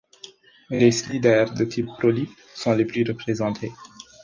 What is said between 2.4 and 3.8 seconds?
sont les plus représentés.